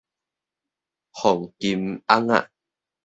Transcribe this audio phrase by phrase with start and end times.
[1.11, 2.49] 鳳金甕仔